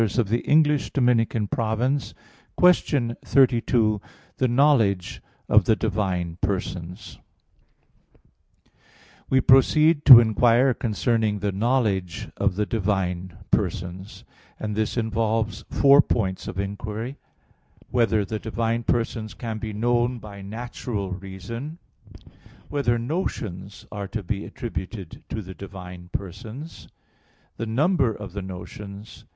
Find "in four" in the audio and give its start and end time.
7.19-7.21